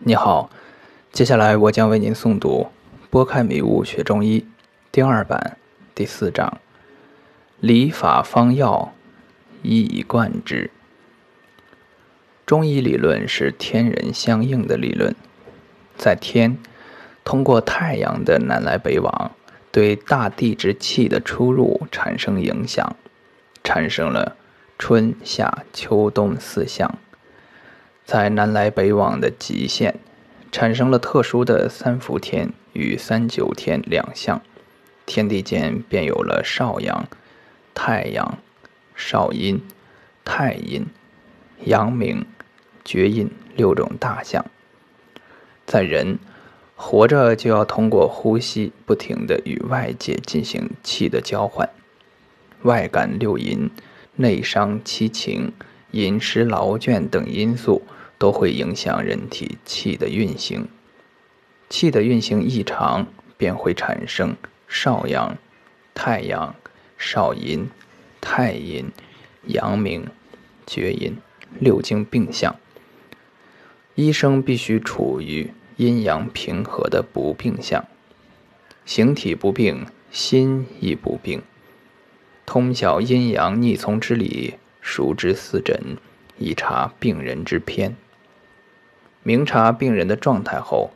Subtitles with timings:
[0.00, 0.48] 你好，
[1.10, 2.68] 接下来我将为您诵读
[3.10, 4.40] 《拨开迷雾学中医》
[4.92, 5.58] 第二版
[5.92, 6.60] 第四章：
[7.58, 8.94] 理法方药，
[9.62, 10.70] 一以贯之。
[12.46, 15.16] 中医理论是天人相应的理论，
[15.96, 16.56] 在天
[17.24, 19.32] 通过太阳的南来北往，
[19.72, 22.94] 对大地之气的出入产生影响，
[23.64, 24.36] 产生了
[24.78, 26.96] 春夏秋冬四象。
[28.08, 29.96] 在南来北往的极限，
[30.50, 34.40] 产生了特殊的三伏天与三九天两象，
[35.04, 37.06] 天地间便有了少阳、
[37.74, 38.38] 太阳、
[38.96, 39.62] 少阴、
[40.24, 40.86] 太阴、
[41.66, 42.24] 阳明、
[42.82, 44.42] 厥阴六种大象。
[45.66, 46.18] 在人
[46.76, 51.68] 活着就要通过呼吸，不停的与外界进行气的交换，
[52.62, 53.70] 外感六淫、
[54.16, 55.52] 内伤七情、
[55.90, 57.82] 饮食劳倦等因素。
[58.18, 60.68] 都会影响人体气的运行，
[61.68, 63.06] 气的运行异常，
[63.36, 65.38] 便会产生少阳、
[65.94, 66.54] 太阳、
[66.98, 67.70] 少阴、
[68.20, 68.90] 太阴、
[69.44, 70.08] 阳明、
[70.66, 71.16] 厥阴
[71.60, 72.56] 六经病象。
[73.94, 77.84] 医生必须处于阴阳平和的不病相，
[78.84, 81.42] 形体不病，心亦不病。
[82.44, 85.96] 通晓阴阳逆从之理，熟知四诊，
[86.38, 87.96] 以察病人之偏。
[89.28, 90.90] 明察病人的状态后，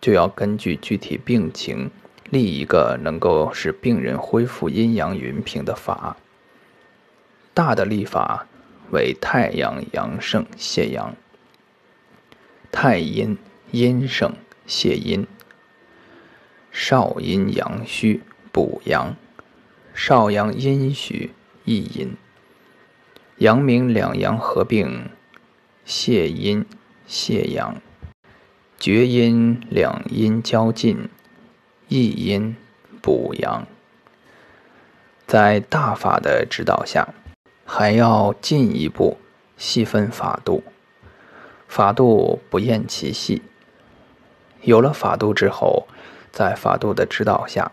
[0.00, 1.90] 就要根据具体病情
[2.30, 6.16] 立一个能够使病人恢复阴阳匀平的法。
[7.52, 8.46] 大的立法
[8.92, 11.14] 为太阳阳盛泻阳，
[12.72, 13.36] 太阴
[13.72, 14.32] 阴盛
[14.66, 15.26] 泻阴，
[16.72, 19.14] 少阴阳虚补阳，
[19.92, 21.30] 少阳阴虚
[21.66, 22.16] 益阴，
[23.36, 25.10] 阳明两阳合并
[25.86, 26.64] 泻阴。
[27.08, 27.80] 泻阳，
[28.78, 31.08] 厥阴两阴交进，
[31.88, 32.56] 益阴
[33.00, 33.66] 补阳。
[35.26, 37.14] 在大法的指导下，
[37.64, 39.18] 还要进一步
[39.56, 40.64] 细分法度。
[41.68, 43.42] 法度不厌其细。
[44.62, 45.86] 有了法度之后，
[46.32, 47.70] 在法度的指导下，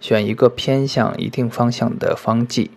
[0.00, 2.70] 选一个偏向一定方向的方剂。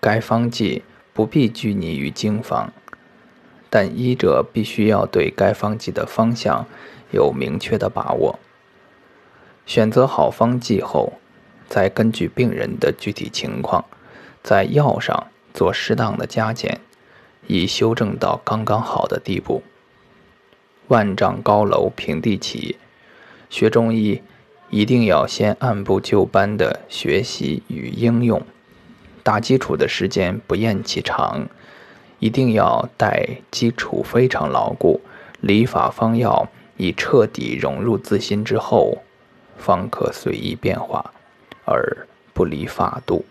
[0.00, 2.72] 该方剂不必拘泥于经方。
[3.74, 6.64] 但医者必须要对该方剂的方向
[7.10, 8.38] 有明确的把握。
[9.66, 11.14] 选择好方剂后，
[11.68, 13.84] 再根据病人的具体情况，
[14.44, 16.80] 在药上做适当的加减，
[17.48, 19.64] 以修正到刚刚好的地步。
[20.86, 22.76] 万丈高楼平地起，
[23.50, 24.22] 学中医
[24.70, 28.40] 一定要先按部就班的学习与应用，
[29.24, 31.48] 打基础的时间不厌其长。
[32.24, 34.98] 一定要待基础非常牢固，
[35.42, 36.48] 理法方要
[36.78, 38.96] 已彻底融入自心之后，
[39.58, 41.12] 方可随意变化，
[41.66, 43.26] 而不离法度。